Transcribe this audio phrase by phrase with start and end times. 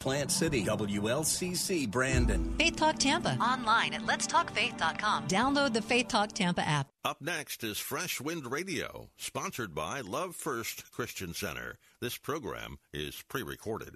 [0.00, 2.54] Plant City, WLCC, Brandon.
[2.58, 3.36] Faith Talk Tampa.
[3.36, 5.28] Online at letstalkfaith.com.
[5.28, 6.88] Download the Faith Talk Tampa app.
[7.04, 11.76] Up next is Fresh Wind Radio, sponsored by Love First Christian Center.
[12.00, 13.94] This program is pre recorded.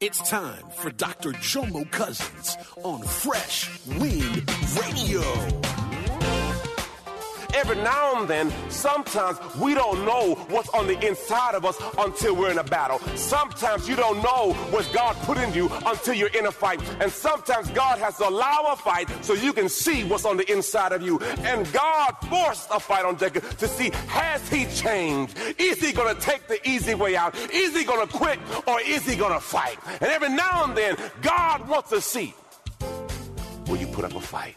[0.00, 1.32] It's time for Dr.
[1.32, 4.50] Jomo Cousins on Fresh Wind
[4.80, 5.59] Radio.
[7.60, 12.34] Every now and then, sometimes we don't know what's on the inside of us until
[12.34, 12.98] we're in a battle.
[13.16, 16.80] Sometimes you don't know what God put in you until you're in a fight.
[17.02, 20.50] And sometimes God has to allow a fight so you can see what's on the
[20.50, 21.18] inside of you.
[21.20, 25.36] And God forced a fight on Jacob to see has he changed?
[25.58, 27.34] Is he going to take the easy way out?
[27.52, 29.76] Is he going to quit or is he going to fight?
[30.00, 32.34] And every now and then, God wants to see
[33.66, 34.56] will you put up a fight?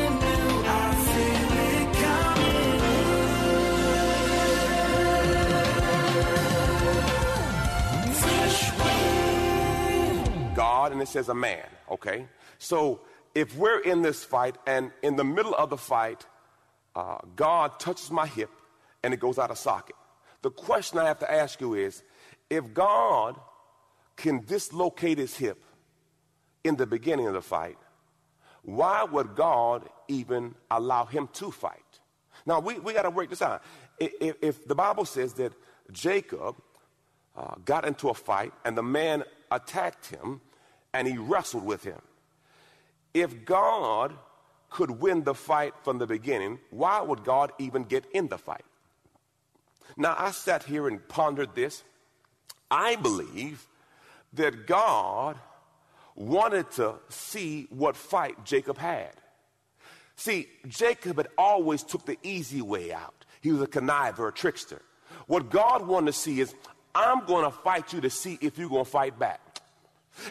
[11.01, 12.27] it says a man, okay?
[12.57, 13.01] So
[13.33, 16.25] if we're in this fight and in the middle of the fight,
[16.95, 18.49] uh, God touches my hip
[19.03, 19.95] and it goes out of socket.
[20.41, 22.03] The question I have to ask you is
[22.49, 23.39] if God
[24.15, 25.63] can dislocate his hip
[26.63, 27.77] in the beginning of the fight,
[28.63, 31.79] why would God even allow him to fight?
[32.45, 33.63] Now, we, we got to work this out.
[33.99, 35.53] If, if, the Bible says that
[35.91, 36.55] Jacob
[37.35, 40.41] uh, got into a fight and the man attacked him
[40.93, 42.01] and he wrestled with him,
[43.13, 44.13] if God
[44.69, 48.63] could win the fight from the beginning, why would God even get in the fight?
[49.97, 51.83] Now, I sat here and pondered this.
[52.69, 53.67] I believe
[54.33, 55.37] that God
[56.15, 59.11] wanted to see what fight Jacob had.
[60.15, 63.25] See, Jacob had always took the easy way out.
[63.41, 64.81] He was a conniver, a trickster.
[65.27, 66.53] What God wanted to see is,
[66.93, 69.50] I'm going to fight you to see if you're going to fight back.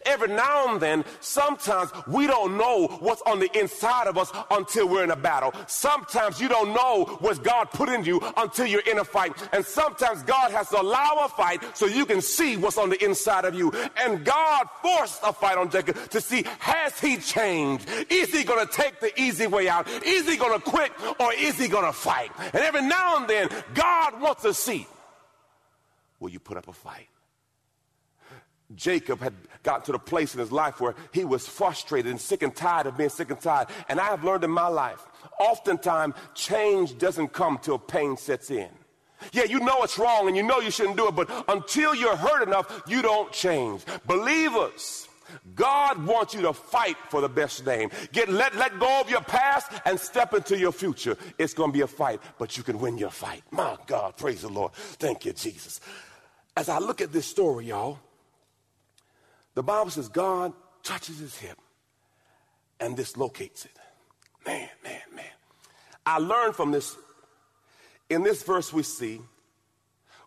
[0.06, 4.88] Every now and then, sometimes we don't know what's on the inside of us until
[4.88, 5.52] we're in a battle.
[5.66, 9.32] Sometimes you don't know what God put in you until you're in a fight.
[9.52, 13.02] And sometimes God has to allow a fight so you can see what's on the
[13.04, 13.72] inside of you.
[13.96, 17.88] And God forced a fight on Jacob to see has he changed?
[18.08, 19.88] Is he going to take the easy way out?
[20.04, 22.30] Is he going to quit or is he going to fight?
[22.38, 24.86] And every now and then, God wants to see
[26.18, 27.08] will you put up a fight?
[28.74, 29.32] Jacob had
[29.62, 32.86] gotten to the place in his life where he was frustrated and sick and tired
[32.86, 33.68] of being sick and tired.
[33.88, 35.00] And I have learned in my life,
[35.38, 38.68] oftentimes change doesn't come till pain sets in.
[39.32, 42.16] Yeah, you know it's wrong and you know you shouldn't do it, but until you're
[42.16, 43.84] hurt enough, you don't change.
[44.06, 45.08] Believers,
[45.54, 47.90] God wants you to fight for the best name.
[48.12, 51.16] Get let let go of your past and step into your future.
[51.38, 53.42] It's going to be a fight, but you can win your fight.
[53.50, 54.72] My God, praise the Lord.
[54.72, 55.80] Thank you, Jesus.
[56.56, 57.98] As I look at this story, y'all,
[59.54, 60.52] the Bible says God
[60.82, 61.58] touches his hip
[62.78, 63.76] and dislocates it.
[64.46, 65.24] Man, man, man.
[66.06, 66.96] I learned from this.
[68.08, 69.20] In this verse, we see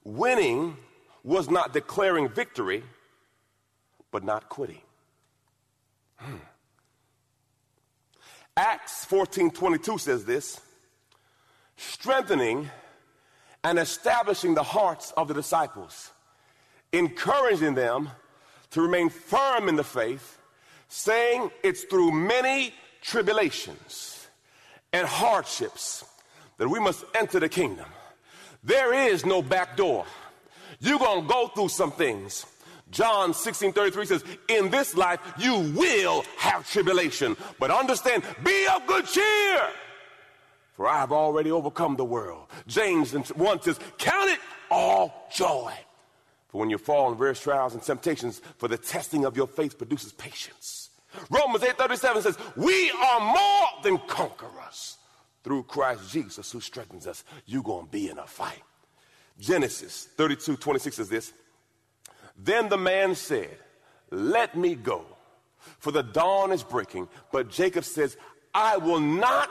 [0.03, 0.77] winning
[1.23, 2.83] was not declaring victory,
[4.11, 4.81] but not quitting.
[6.17, 6.35] Hmm.
[8.55, 10.61] Acts 14 22 says this
[11.75, 12.69] strengthening
[13.63, 16.11] and establishing the hearts of the disciples,
[16.91, 18.09] encouraging them
[18.73, 20.39] to remain firm in the faith,
[20.89, 24.27] saying it's through many tribulations
[24.91, 26.03] and hardships
[26.57, 27.85] that we must enter the kingdom.
[28.63, 30.05] There is no back door.
[30.79, 32.45] You're going to go through some things.
[32.89, 38.85] John 16 33 says, In this life you will have tribulation, but understand, be of
[38.87, 39.61] good cheer,
[40.73, 42.47] for I have already overcome the world.
[42.67, 45.73] James 1 says, Count it all joy.
[46.53, 49.75] For when you fall in various trials and temptations, for the testing of your faith
[49.75, 50.91] produces patience.
[51.31, 54.97] Romans 8:37 says, "We are more than conquerors
[55.43, 58.61] through Christ Jesus who strengthens us." You're going to be in a fight.
[59.39, 61.33] Genesis 32 26 is this.
[62.37, 63.57] Then the man said,
[64.11, 65.05] Let me go,
[65.79, 67.07] for the dawn is breaking.
[67.31, 68.15] But Jacob says,
[68.53, 69.49] I will not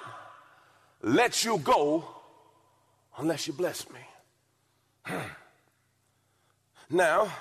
[1.01, 2.07] let you go
[3.19, 5.17] unless you bless me.
[6.91, 7.33] now,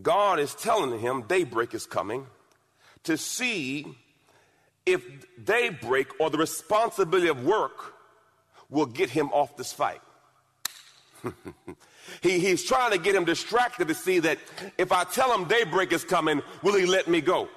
[0.00, 2.26] God is telling him daybreak is coming
[3.04, 3.86] to see
[4.86, 5.02] if
[5.42, 7.94] daybreak or the responsibility of work
[8.70, 10.00] will get him off this fight.
[12.22, 14.38] he, he's trying to get him distracted to see that
[14.76, 17.48] if I tell him daybreak is coming, will he let me go?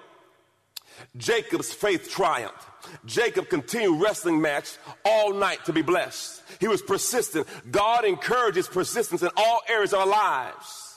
[1.18, 2.68] Jacob's faith triumphed.
[3.06, 6.42] Jacob continued wrestling match all night to be blessed.
[6.60, 7.48] He was persistent.
[7.70, 10.96] God encourages persistence in all areas of our lives.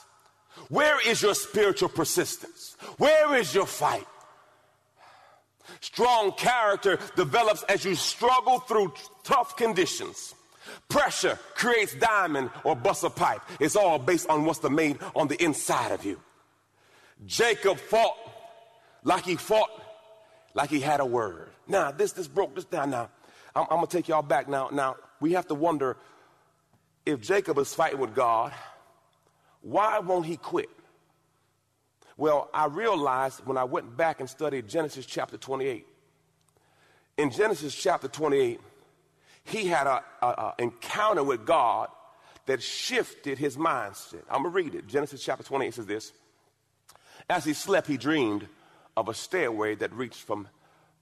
[0.69, 2.75] Where is your spiritual persistence?
[2.97, 4.07] Where is your fight?
[5.81, 8.93] Strong character develops as you struggle through
[9.23, 10.33] tough conditions.
[10.89, 13.41] Pressure creates diamond or bust a pipe.
[13.59, 16.19] It's all based on what's the made on the inside of you.
[17.25, 18.15] Jacob fought
[19.03, 19.69] like he fought
[20.55, 21.49] like he had a word.
[21.67, 22.89] Now, this this broke this down.
[22.89, 23.09] Now,
[23.55, 24.49] I'm, I'm gonna take y'all back.
[24.49, 25.97] Now, now we have to wonder
[27.05, 28.51] if Jacob is fighting with God,
[29.61, 30.69] why won't he quit?
[32.17, 35.85] Well, I realized when I went back and studied Genesis chapter 28.
[37.17, 38.59] In Genesis chapter 28,
[39.43, 39.87] he had
[40.21, 41.89] an encounter with God
[42.45, 44.21] that shifted his mindset.
[44.29, 44.87] I'm going to read it.
[44.87, 46.13] Genesis chapter 28 says this
[47.29, 48.47] As he slept, he dreamed
[48.97, 50.47] of a stairway that reached from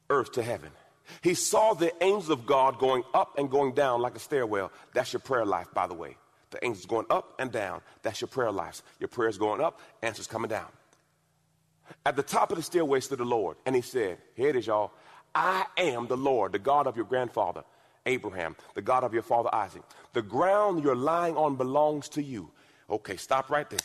[0.10, 0.72] earth to heaven.
[1.22, 4.72] He saw the angels of God going up and going down like a stairwell.
[4.94, 6.18] That's your prayer life, by the way.
[6.52, 7.82] The angels going up and down.
[8.04, 8.82] That's your prayer life.
[9.00, 10.68] Your prayers going up, answers coming down.
[12.06, 14.68] At the top of the stairway stood the Lord, and he said, Here it is,
[14.68, 14.92] y'all.
[15.36, 17.64] I am the Lord, the God of your grandfather,
[18.06, 19.82] Abraham, the God of your father, Isaac.
[20.14, 22.52] The ground you're lying on belongs to you.
[22.90, 23.80] Okay, stop right there.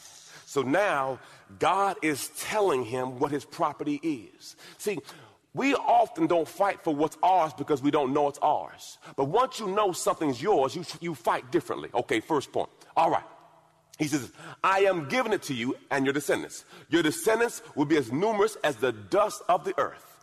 [0.44, 1.18] So now
[1.58, 4.56] God is telling him what his property is.
[4.78, 4.98] See,
[5.54, 8.98] we often don't fight for what's ours because we don't know it's ours.
[9.16, 11.90] But once you know something's yours, you, you fight differently.
[11.94, 12.68] Okay, first point.
[12.96, 13.24] All right.
[13.98, 14.30] He says,
[14.62, 16.64] I am giving it to you and your descendants.
[16.88, 20.17] Your descendants will be as numerous as the dust of the earth.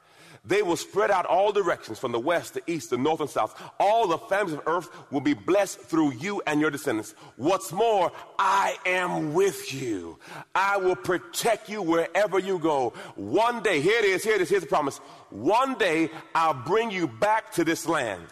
[0.48, 3.60] They will spread out all directions from the west, the east, the north, and south.
[3.80, 7.16] All the families of earth will be blessed through you and your descendants.
[7.36, 10.20] What's more, I am with you.
[10.54, 12.94] I will protect you wherever you go.
[13.16, 14.98] One day, here it is, here it is, here's the promise.
[15.32, 18.26] One day, I'll bring you back to this land.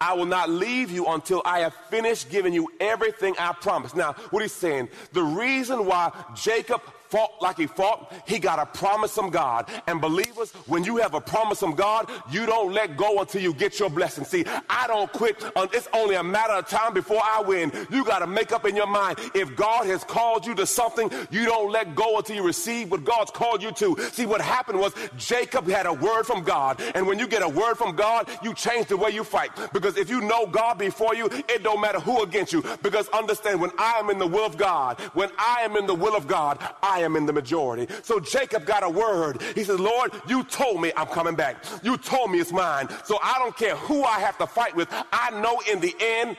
[0.00, 3.94] I will not leave you until I have finished giving you everything I promised.
[3.94, 6.82] Now, what he's saying, the reason why Jacob
[7.12, 9.68] fought like he fought, he got a promise from God.
[9.86, 13.52] And believers, when you have a promise from God, you don't let go until you
[13.52, 14.24] get your blessing.
[14.24, 15.36] See, I don't quit.
[15.54, 17.70] Uh, it's only a matter of time before I win.
[17.90, 19.18] You got to make up in your mind.
[19.34, 23.04] If God has called you to something, you don't let go until you receive what
[23.04, 23.94] God's called you to.
[24.12, 26.80] See, what happened was Jacob had a word from God.
[26.94, 29.50] And when you get a word from God, you change the way you fight.
[29.74, 32.64] Because if you know God before you, it don't matter who against you.
[32.82, 35.94] Because understand, when I am in the will of God, when I am in the
[35.94, 37.92] will of God, I am in the majority.
[38.02, 39.42] So Jacob got a word.
[39.54, 41.64] He says, Lord, you told me I'm coming back.
[41.82, 42.88] You told me it's mine.
[43.04, 44.88] So I don't care who I have to fight with.
[45.12, 46.36] I know in the end,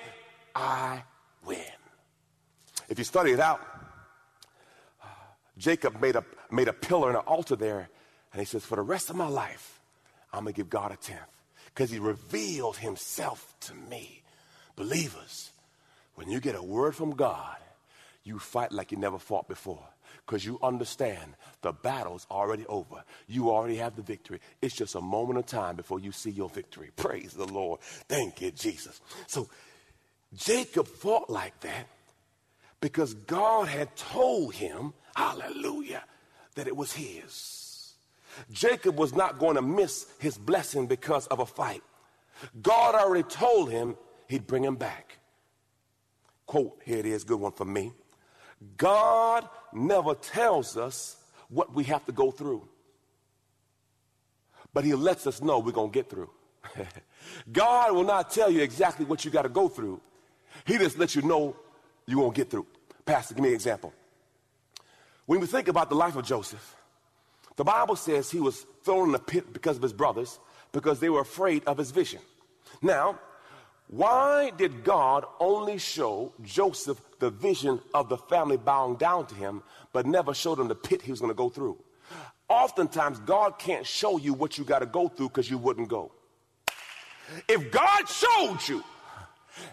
[0.56, 1.04] I
[1.45, 1.60] win.
[2.89, 3.62] If you study it out,
[5.58, 7.89] Jacob made a, made a pillar and an altar there.
[8.32, 9.79] And he says, For the rest of my life,
[10.32, 11.22] I'm going to give God a tenth
[11.67, 14.24] because he revealed himself to me.
[14.75, 15.51] Believers,
[16.15, 17.58] when you get a word from God,
[18.24, 19.84] you fight like you never fought before
[20.25, 23.03] because you understand the battle's already over.
[23.27, 24.39] You already have the victory.
[24.62, 26.92] It's just a moment of time before you see your victory.
[26.96, 27.82] Praise the Lord.
[27.82, 29.01] Thank you, Jesus.
[29.27, 29.50] So
[30.34, 31.88] Jacob fought like that
[32.80, 36.03] because God had told him, hallelujah,
[36.56, 37.94] that it was his.
[38.51, 41.84] Jacob was not going to miss his blessing because of a fight.
[42.62, 43.96] God already told him
[44.27, 45.18] he'd bring him back.
[46.46, 47.94] Quote, here it is, good one for me.
[48.77, 51.17] God never tells us
[51.50, 52.67] what we have to go through,
[54.74, 56.29] but He lets us know we're going to get through.
[57.51, 60.01] God will not tell you exactly what you got to go through,
[60.65, 61.55] He just lets you know
[62.05, 62.65] you're going to get through.
[63.05, 63.93] Pastor, give me an example.
[65.25, 66.75] When we think about the life of Joseph,
[67.55, 70.39] the Bible says he was thrown in a pit because of his brothers
[70.72, 72.20] because they were afraid of his vision.
[72.82, 73.20] Now,
[73.94, 79.62] why did God only show Joseph the vision of the family bowing down to him,
[79.92, 81.78] but never showed him the pit he was going to go through?
[82.50, 86.12] Oftentimes, God can't show you what you got to go through because you wouldn't go.
[87.48, 88.84] If God showed you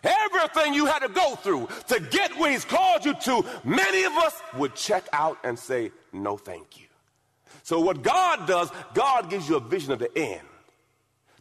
[0.05, 4.13] Everything you had to go through to get where He's called you to, many of
[4.13, 6.87] us would check out and say, No, thank you.
[7.63, 10.47] So, what God does, God gives you a vision of the end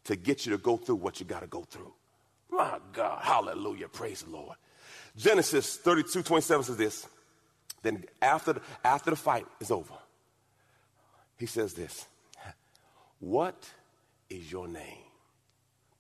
[0.05, 1.93] to get you to go through what you got to go through.
[2.49, 4.55] My God, hallelujah, praise the Lord.
[5.15, 7.07] Genesis 32 27 says this.
[7.81, 9.93] Then, after the, after the fight is over,
[11.37, 12.05] he says this
[13.19, 13.69] What
[14.29, 15.03] is your name?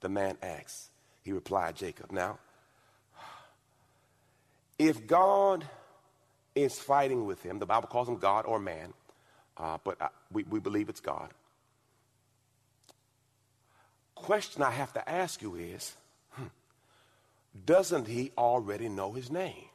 [0.01, 0.89] The man asks.
[1.23, 2.11] He replied, Jacob.
[2.11, 2.39] Now,
[4.77, 5.65] if God
[6.55, 8.93] is fighting with him, the Bible calls him God or man,
[9.57, 11.29] uh, but uh, we, we believe it's God.
[14.15, 15.95] Question I have to ask you is
[17.65, 19.65] doesn't he already know his name?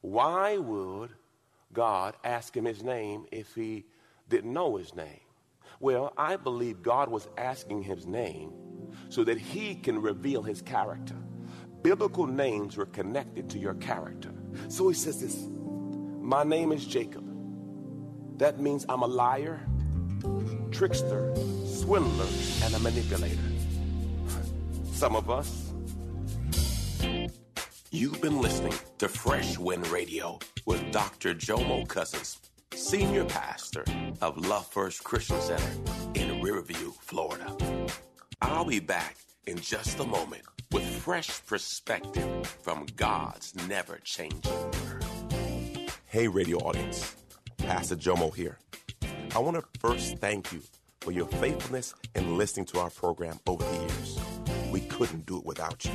[0.00, 1.10] Why would
[1.72, 3.84] God ask him his name if he
[4.28, 5.20] didn't know his name?
[5.80, 8.52] Well, I believe God was asking his name
[9.08, 11.16] so that he can reveal his character.
[11.82, 14.32] Biblical names were connected to your character.
[14.68, 15.48] So he says this
[16.20, 17.28] My name is Jacob.
[18.38, 19.60] That means I'm a liar,
[20.70, 21.34] trickster,
[21.66, 22.26] swindler,
[22.62, 23.38] and a manipulator.
[24.92, 25.61] Some of us.
[27.94, 31.34] You've been listening to Fresh Wind Radio with Dr.
[31.34, 32.38] Jomo Cousins,
[32.72, 33.84] Senior Pastor
[34.22, 35.70] of Love First Christian Center
[36.14, 37.54] in Riverview, Florida.
[38.40, 45.04] I'll be back in just a moment with fresh perspective from God's never changing word.
[46.06, 47.14] Hey, radio audience,
[47.58, 48.58] Pastor Jomo here.
[49.34, 50.62] I want to first thank you
[51.02, 54.18] for your faithfulness in listening to our program over the years.
[54.70, 55.92] We couldn't do it without you.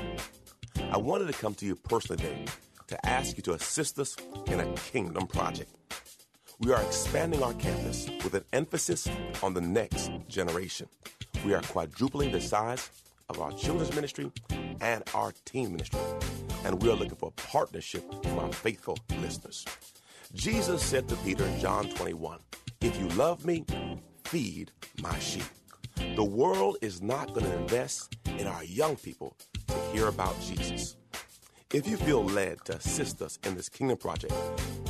[0.90, 2.46] I wanted to come to you personally today
[2.88, 4.16] to ask you to assist us
[4.48, 5.70] in a kingdom project.
[6.60, 9.10] We are expanding our campus with an emphasis
[9.44, 10.88] on the next generation.
[11.46, 12.90] We are quadrupling the size
[13.30, 14.32] of our children's ministry
[14.80, 16.00] and our teen ministry.
[16.64, 19.66] And we are looking for a partnership from our faithful listeners.
[20.34, 22.40] Jesus said to Peter in John 21,
[22.80, 23.66] If you love me,
[24.24, 25.44] feed my sheep.
[26.16, 29.36] The world is not going to invest in our young people
[29.68, 30.98] to hear about Jesus.
[31.74, 34.34] If you feel led to assist us in this kingdom project,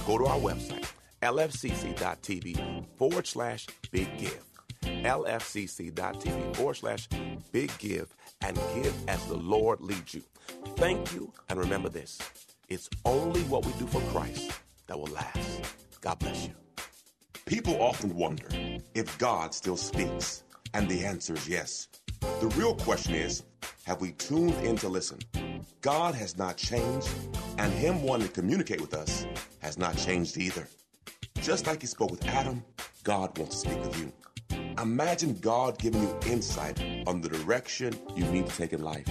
[0.05, 0.91] go to our website,
[1.21, 4.43] lfcc.tv forward slash big give.
[4.83, 7.07] lfcc.tv forward slash
[7.51, 10.23] big give and give as the Lord leads you.
[10.75, 12.19] Thank you, and remember this
[12.69, 14.51] it's only what we do for Christ
[14.87, 15.61] that will last.
[16.01, 16.53] God bless you.
[17.45, 18.47] People often wonder
[18.93, 20.43] if God still speaks,
[20.73, 21.87] and the answer is yes.
[22.19, 23.43] The real question is
[23.87, 25.17] have we tuned in to listen?
[25.79, 27.09] God has not changed,
[27.57, 29.25] and Him wanting to communicate with us
[29.59, 30.67] has not changed either.
[31.39, 32.65] Just like He spoke with Adam,
[33.05, 34.11] God wants to speak with you.
[34.77, 39.07] Imagine God giving you insight on the direction you need to take in life.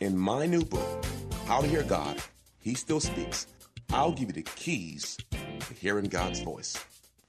[0.00, 1.06] In my new book,
[1.46, 2.18] How to Hear God,
[2.58, 3.46] He Still Speaks,
[3.94, 6.76] I'll give you the keys to hearing God's voice.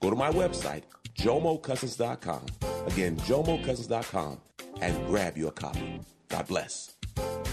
[0.02, 0.84] Go to my website,
[1.18, 2.46] jomocousins.com.
[2.88, 4.42] Again, jomocousins.com
[4.82, 6.02] and grab your copy.
[6.34, 6.96] God bless.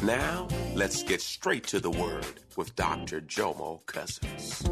[0.05, 2.25] Now, let's get straight to the word
[2.57, 3.21] with Dr.
[3.21, 4.63] Jomo Cousins.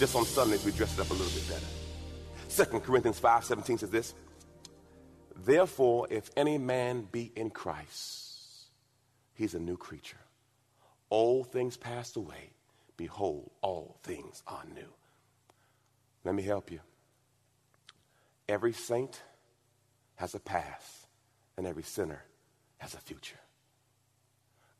[0.00, 1.66] Just on Sundays, we dress it up a little bit better.
[2.48, 4.14] Second Corinthians 5.17 says this,
[5.44, 8.70] Therefore, if any man be in Christ,
[9.32, 10.18] he's a new creature.
[11.12, 12.50] Old things passed away.
[12.96, 14.92] Behold, all things are new.
[16.24, 16.80] Let me help you.
[18.48, 19.22] Every saint
[20.16, 21.06] has a past,
[21.56, 22.22] and every sinner
[22.78, 23.38] has a future.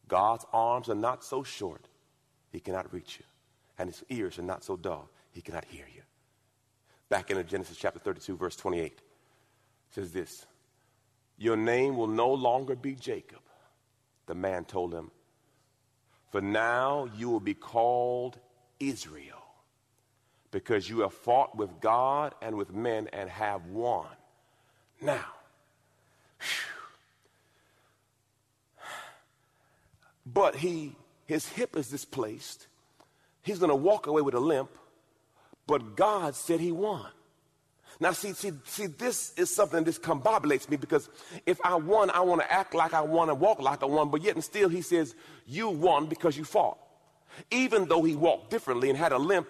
[0.08, 1.86] God's arms are not so short,
[2.50, 3.24] he cannot reach you,
[3.78, 6.02] and his ears are not so dull, he cannot hear you.
[7.08, 9.00] Back in Genesis chapter 32, verse 28,
[9.90, 10.46] says this
[11.36, 13.40] Your name will no longer be Jacob.
[14.26, 15.10] The man told him,
[16.30, 18.38] For now you will be called
[18.80, 19.43] Israel
[20.54, 24.06] because you have fought with God and with men and have won.
[25.00, 25.24] Now,
[30.24, 30.94] but he
[31.26, 32.68] his hip is displaced.
[33.42, 34.70] He's going to walk away with a limp,
[35.66, 37.08] but God said he won.
[37.98, 41.08] Now, see, see, see, this is something that discombobulates me because
[41.46, 44.08] if I won, I want to act like I won and walk like I won,
[44.10, 46.78] but yet and still he says, You won because you fought.
[47.50, 49.48] Even though he walked differently and had a limp,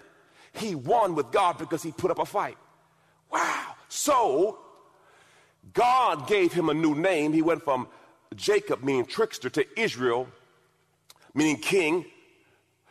[0.55, 2.57] he won with God because he put up a fight.
[3.31, 3.75] Wow.
[3.89, 4.59] So,
[5.73, 7.33] God gave him a new name.
[7.33, 7.89] He went from
[8.37, 10.29] Jacob, meaning trickster, to Israel,
[11.35, 12.05] meaning king.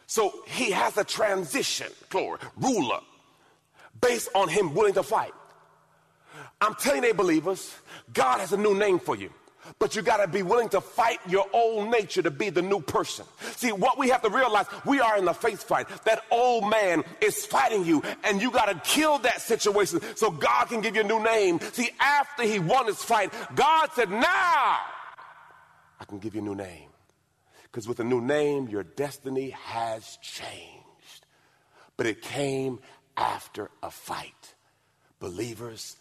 [0.05, 2.99] So he has a transition, glory, ruler,
[4.01, 5.33] based on him willing to fight.
[6.61, 7.73] I'm telling you, believers,
[8.13, 9.31] God has a new name for you.
[9.79, 12.79] But you got to be willing to fight your old nature to be the new
[12.79, 13.25] person.
[13.55, 15.87] See, what we have to realize, we are in the faith fight.
[16.05, 20.65] That old man is fighting you, and you got to kill that situation so God
[20.65, 21.59] can give you a new name.
[21.73, 24.79] See, after he won his fight, God said, Now
[25.99, 26.89] I can give you a new name.
[27.63, 31.25] Because with a new name, your destiny has changed.
[31.97, 32.79] But it came
[33.17, 34.53] after a fight.
[35.19, 35.95] Believers,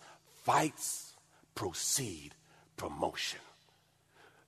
[0.45, 1.13] fights
[1.55, 2.35] proceed
[2.77, 3.41] promotion.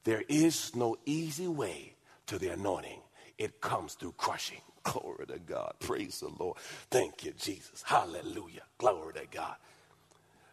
[0.04, 1.94] There is no easy way
[2.26, 3.00] to the anointing.
[3.38, 4.60] It comes through crushing.
[4.82, 5.74] Glory to God.
[5.80, 6.58] Praise the Lord.
[6.90, 7.82] Thank you, Jesus.
[7.82, 8.62] Hallelujah.
[8.78, 9.56] Glory to God.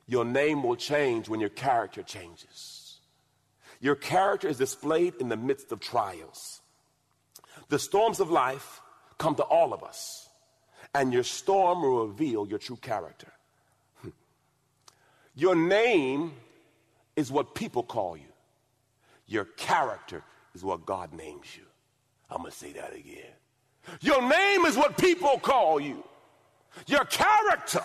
[0.07, 2.99] Your name will change when your character changes.
[3.79, 6.61] Your character is displayed in the midst of trials.
[7.69, 8.81] The storms of life
[9.17, 10.29] come to all of us,
[10.93, 13.31] and your storm will reveal your true character.
[15.35, 16.33] Your name
[17.15, 18.30] is what people call you.
[19.31, 20.23] Your character
[20.53, 21.63] is what God names you.
[22.29, 23.31] I'm going to say that again.
[24.01, 26.03] Your name is what people call you.
[26.85, 27.83] Your character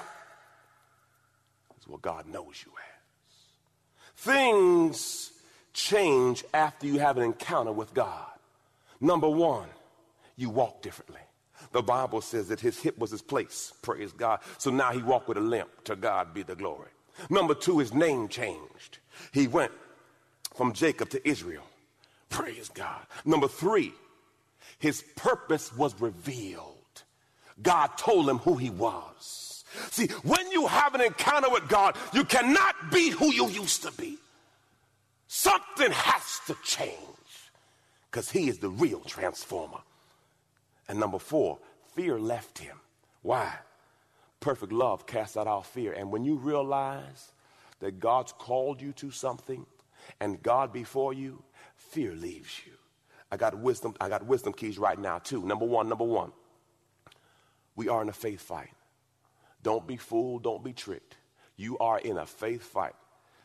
[1.80, 4.16] is what God knows you as.
[4.16, 5.30] Things
[5.72, 8.26] change after you have an encounter with God.
[9.00, 9.68] Number one,
[10.34, 11.20] you walk differently.
[11.70, 13.72] The Bible says that his hip was his place.
[13.82, 14.40] Praise God.
[14.58, 15.68] So now he walked with a limp.
[15.84, 16.90] To God be the glory.
[17.30, 18.98] Number two, his name changed.
[19.32, 19.70] He went
[20.56, 21.64] from Jacob to Israel.
[22.28, 23.00] Praise God.
[23.24, 23.92] Number three,
[24.78, 26.74] his purpose was revealed.
[27.62, 29.64] God told him who he was.
[29.90, 33.92] See, when you have an encounter with God, you cannot be who you used to
[33.92, 34.18] be.
[35.28, 36.92] Something has to change
[38.10, 39.80] because he is the real transformer.
[40.88, 41.58] And number four,
[41.94, 42.76] fear left him.
[43.22, 43.52] Why?
[44.40, 45.92] Perfect love casts out all fear.
[45.92, 47.32] And when you realize
[47.80, 49.66] that God's called you to something,
[50.20, 51.42] and God before you,
[51.76, 52.72] fear leaves you.
[53.30, 55.44] I got wisdom, I got wisdom keys right now, too.
[55.44, 56.32] Number one, number one.
[57.74, 58.70] We are in a faith fight.
[59.62, 61.16] Don't be fooled, don't be tricked.
[61.56, 62.94] You are in a faith fight.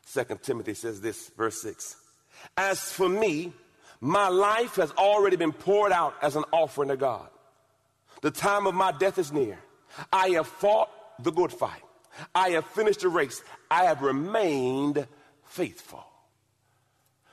[0.05, 1.95] Second Timothy says this, verse 6.
[2.57, 3.53] As for me,
[3.99, 7.29] my life has already been poured out as an offering to God.
[8.21, 9.59] The time of my death is near.
[10.11, 10.89] I have fought
[11.23, 11.81] the good fight.
[12.35, 13.43] I have finished the race.
[13.69, 15.07] I have remained
[15.45, 16.05] faithful.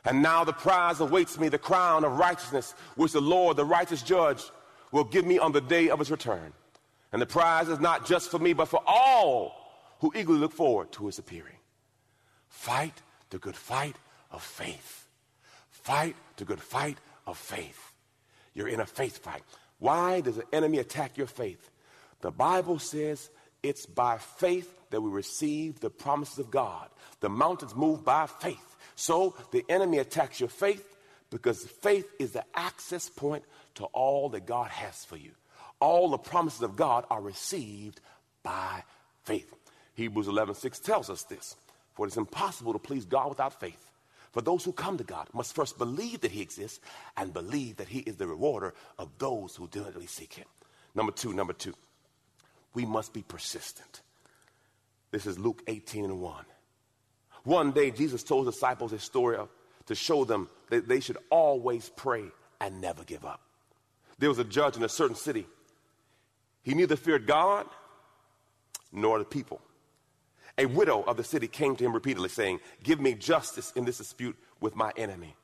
[0.08, 4.00] And now the prize awaits me, the crown of righteousness, which the Lord, the righteous
[4.00, 4.42] judge,
[4.90, 6.54] will give me on the day of his return.
[7.12, 10.92] And the prize is not just for me, but for all who eagerly look forward
[10.92, 11.58] to his appearing.
[12.48, 13.96] Fight the good fight
[14.30, 15.06] of faith.
[15.68, 17.92] Fight the good fight of faith.
[18.54, 19.42] You're in a faith fight.
[19.78, 21.70] Why does the enemy attack your faith?
[22.22, 23.28] The Bible says
[23.62, 26.88] it's by faith that we receive the promises of God.
[27.20, 28.67] The mountains move by faith.
[28.98, 30.84] So the enemy attacks your faith
[31.30, 33.44] because faith is the access point
[33.76, 35.30] to all that God has for you.
[35.78, 38.00] All the promises of God are received
[38.42, 38.82] by
[39.22, 39.54] faith.
[39.94, 41.54] Hebrews 11:6 tells us this.
[41.94, 43.88] For it is impossible to please God without faith.
[44.32, 46.80] For those who come to God must first believe that he exists
[47.16, 50.48] and believe that he is the rewarder of those who diligently seek him.
[50.96, 51.72] Number 2, number 2.
[52.74, 54.02] We must be persistent.
[55.12, 56.44] This is Luke 18 and 1.
[57.44, 59.48] One day, Jesus told his disciples a story of,
[59.86, 62.24] to show them that they should always pray
[62.60, 63.40] and never give up.
[64.18, 65.46] There was a judge in a certain city.
[66.62, 67.66] He neither feared God
[68.92, 69.60] nor the people.
[70.58, 73.98] A widow of the city came to him repeatedly, saying, Give me justice in this
[73.98, 75.36] dispute with my enemy.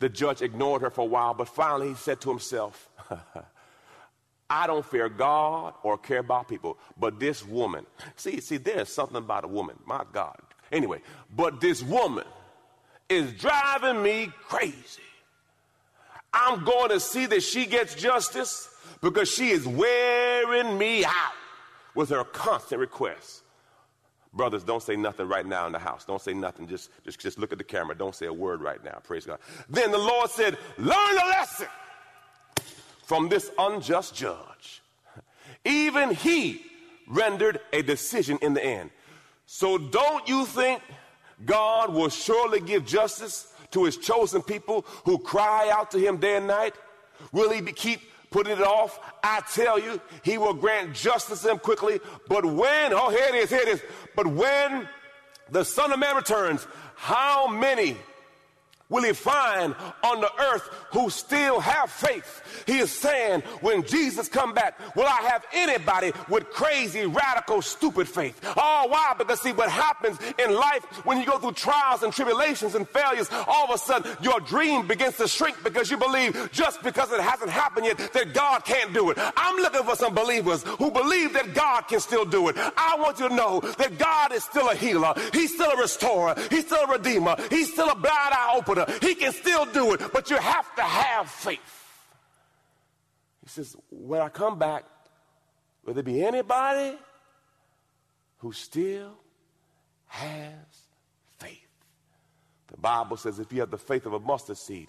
[0.00, 2.88] The judge ignored her for a while, but finally he said to himself,
[4.50, 7.86] I don't fear God or care about people, but this woman.
[8.16, 9.78] See, see, there's something about a woman.
[9.86, 10.40] My God.
[10.72, 11.00] Anyway,
[11.34, 12.24] but this woman
[13.08, 15.02] is driving me crazy.
[16.32, 18.68] I'm going to see that she gets justice
[19.00, 21.32] because she is wearing me out
[21.94, 23.42] with her constant requests.
[24.32, 26.04] Brothers, don't say nothing right now in the house.
[26.04, 26.68] Don't say nothing.
[26.68, 27.96] Just, just, just look at the camera.
[27.96, 29.00] Don't say a word right now.
[29.02, 29.40] Praise God.
[29.68, 31.66] Then the Lord said, Learn a lesson
[33.02, 34.82] from this unjust judge.
[35.64, 36.64] Even he
[37.08, 38.90] rendered a decision in the end.
[39.52, 40.80] So don't you think
[41.44, 46.36] God will surely give justice to his chosen people who cry out to him day
[46.36, 46.76] and night?
[47.32, 49.00] Will he be, keep putting it off?
[49.24, 51.98] I tell you, he will grant justice to them quickly.
[52.28, 53.82] But when, oh, here it is, here it is.
[54.14, 54.88] But when
[55.50, 57.96] the Son of Man returns, how many
[58.90, 62.64] will he find on the earth who still have faith.
[62.66, 68.08] He is saying, when Jesus come back, will I have anybody with crazy, radical, stupid
[68.08, 68.38] faith?
[68.56, 69.14] Oh, why?
[69.16, 73.28] Because see, what happens in life when you go through trials and tribulations and failures,
[73.46, 77.20] all of a sudden your dream begins to shrink because you believe just because it
[77.20, 79.18] hasn't happened yet that God can't do it.
[79.36, 82.56] I'm looking for some believers who believe that God can still do it.
[82.58, 85.14] I want you to know that God is still a healer.
[85.32, 86.34] He's still a restorer.
[86.50, 87.36] He's still a redeemer.
[87.48, 88.79] He's still a blind eye opener.
[89.00, 91.86] He can still do it, but you have to have faith.
[93.42, 94.84] He says, when I come back,
[95.84, 96.96] will there be anybody
[98.38, 99.12] who still
[100.06, 100.54] has
[101.38, 101.66] faith?
[102.68, 104.88] The Bible says if you have the faith of a mustard seed,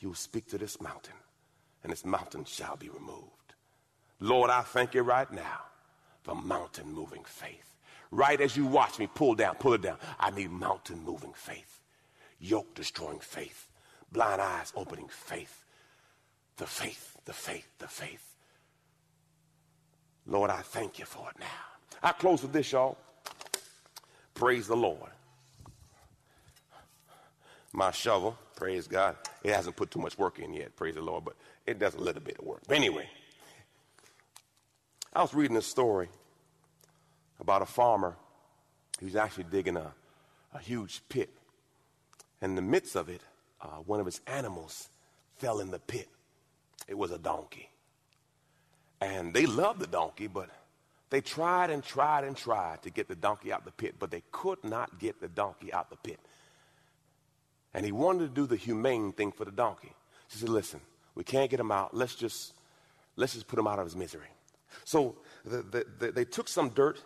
[0.00, 1.14] you will speak to this mountain,
[1.82, 3.24] and this mountain shall be removed.
[4.20, 5.60] Lord, I thank you right now
[6.22, 7.74] for mountain moving faith.
[8.10, 11.78] Right as you watch me pull down, pull it down, I need mountain moving faith
[12.40, 13.68] yoke destroying faith,
[14.12, 15.64] blind eyes opening faith.
[16.56, 18.34] The faith, the faith, the faith.
[20.26, 21.46] Lord, I thank you for it now.
[22.02, 22.98] I close with this, y'all.
[24.34, 25.10] Praise the Lord.
[27.72, 29.16] My shovel, praise God.
[29.44, 32.00] It hasn't put too much work in yet, praise the Lord, but it does a
[32.00, 32.62] little bit of work.
[32.66, 33.08] But anyway,
[35.12, 36.08] I was reading a story
[37.40, 38.16] about a farmer
[39.00, 39.92] who's actually digging a,
[40.54, 41.30] a huge pit
[42.40, 43.20] in the midst of it,
[43.60, 44.88] uh, one of his animals
[45.36, 46.08] fell in the pit.
[46.86, 47.70] It was a donkey.
[49.00, 50.48] And they loved the donkey, but
[51.10, 54.22] they tried and tried and tried to get the donkey out the pit, but they
[54.30, 56.18] could not get the donkey out the pit.
[57.74, 59.92] And he wanted to do the humane thing for the donkey.
[60.30, 60.80] He said, listen,
[61.14, 61.94] we can't get him out.
[61.94, 62.54] Let's just,
[63.16, 64.28] let's just put him out of his misery.
[64.84, 66.98] So the, the, the, they took some dirt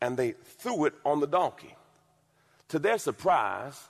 [0.00, 1.74] and they threw it on the donkey.
[2.68, 3.88] To their surprise,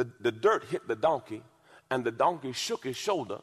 [0.00, 1.42] the, the dirt hit the donkey,
[1.90, 3.40] and the donkey shook his shoulder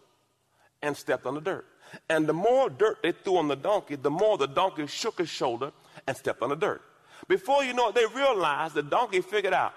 [0.82, 1.65] and stepped on the dirt.
[2.10, 5.30] And the more dirt they threw on the donkey, the more the donkey shook his
[5.30, 5.72] shoulder
[6.08, 6.82] and stepped on the dirt.
[7.28, 9.74] Before you know it, they realized the donkey figured out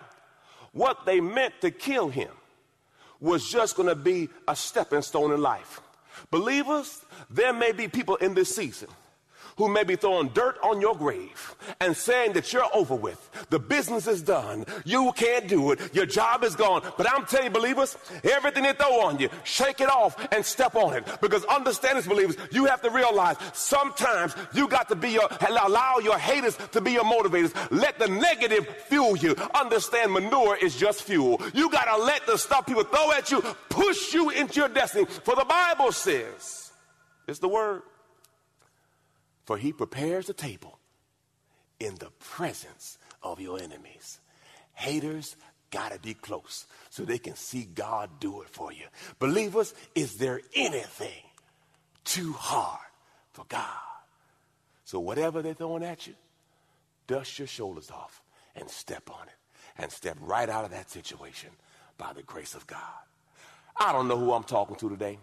[0.72, 2.30] what they meant to kill him
[3.20, 5.82] was just going to be a stepping stone in life.
[6.30, 8.88] Believers, there may be people in this season
[9.60, 13.30] who may be throwing dirt on your grave and saying that you're over with.
[13.50, 14.64] The business is done.
[14.86, 15.94] You can't do it.
[15.94, 16.82] Your job is gone.
[16.96, 17.94] But I'm telling you, believers,
[18.24, 21.04] everything they throw on you, shake it off and step on it.
[21.20, 25.98] Because understand this, believers, you have to realize sometimes you got to be your, allow
[26.02, 27.52] your haters to be your motivators.
[27.70, 29.36] Let the negative fuel you.
[29.54, 31.38] Understand manure is just fuel.
[31.52, 35.04] You got to let the stuff people throw at you push you into your destiny.
[35.04, 36.72] For the Bible says,
[37.28, 37.82] it's the word.
[39.50, 40.78] For he prepares a table
[41.80, 44.20] in the presence of your enemies.
[44.74, 45.34] Haters
[45.72, 48.84] got to be close so they can see God do it for you.
[49.18, 51.24] Believers, is there anything
[52.04, 52.78] too hard
[53.32, 53.64] for God?
[54.84, 56.14] So, whatever they're throwing at you,
[57.08, 58.22] dust your shoulders off
[58.54, 61.50] and step on it and step right out of that situation
[61.98, 63.02] by the grace of God.
[63.76, 65.18] I don't know who I'm talking to today,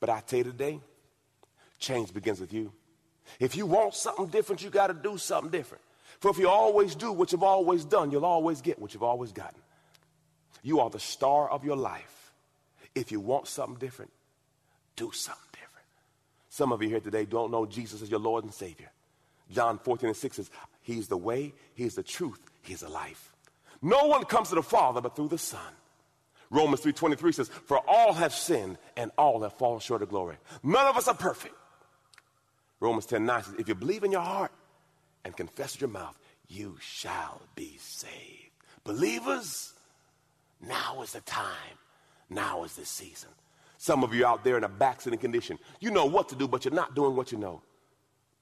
[0.00, 0.80] but I tell you today,
[1.78, 2.72] change begins with you.
[3.40, 5.82] If you want something different, you got to do something different.
[6.20, 9.32] For if you always do what you've always done, you'll always get what you've always
[9.32, 9.60] gotten.
[10.62, 12.32] You are the star of your life.
[12.94, 14.12] If you want something different,
[14.96, 15.86] do something different.
[16.48, 18.90] Some of you here today don't know Jesus as your Lord and Savior.
[19.50, 20.50] John 14 and 6 says,
[20.82, 23.32] He's the way, He's the truth, He's the life.
[23.80, 25.60] No one comes to the Father but through the Son.
[26.50, 30.36] Romans 3.23 says, For all have sinned and all have fallen short of glory.
[30.62, 31.54] None of us are perfect.
[32.82, 34.50] Romans 10 9 says, If you believe in your heart
[35.24, 36.18] and confess with your mouth,
[36.48, 38.50] you shall be saved.
[38.82, 39.72] Believers,
[40.60, 41.78] now is the time.
[42.28, 43.30] Now is the season.
[43.78, 46.64] Some of you out there in a backsliding condition, you know what to do, but
[46.64, 47.62] you're not doing what you know.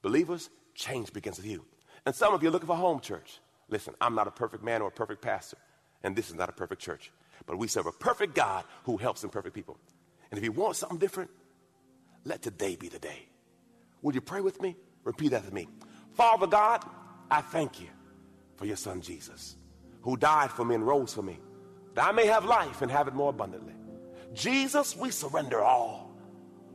[0.01, 1.63] Believers, change begins with you.
[2.07, 3.39] And some of you are looking for home church.
[3.69, 5.57] Listen, I'm not a perfect man or a perfect pastor,
[6.03, 7.11] and this is not a perfect church.
[7.45, 9.77] But we serve a perfect God who helps imperfect people.
[10.31, 11.29] And if you want something different,
[12.25, 13.27] let today be the day.
[14.01, 14.75] Would you pray with me?
[15.03, 15.67] Repeat after me.
[16.13, 16.83] Father God,
[17.29, 17.87] I thank you
[18.55, 19.55] for your son Jesus,
[20.01, 21.39] who died for me and rose for me,
[21.95, 23.73] that I may have life and have it more abundantly.
[24.33, 26.15] Jesus, we surrender all.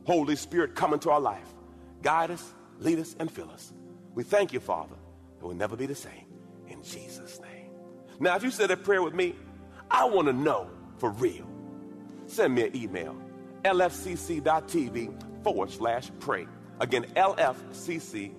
[0.05, 1.53] Holy Spirit, come into our life.
[2.01, 3.73] Guide us, lead us, and fill us.
[4.15, 4.95] We thank you, Father,
[5.39, 6.25] that we'll never be the same.
[6.67, 7.71] In Jesus' name.
[8.19, 9.35] Now, if you said that prayer with me,
[9.89, 11.47] I want to know for real.
[12.25, 13.15] Send me an email,
[13.63, 16.47] lfcc.tv forward slash pray.
[16.79, 18.35] Again, lfcc.tv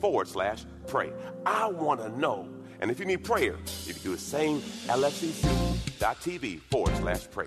[0.00, 1.12] forward slash pray.
[1.46, 2.48] I want to know.
[2.80, 7.46] And if you need prayer, you can do the same lfcc twitch.tv forward slash pray.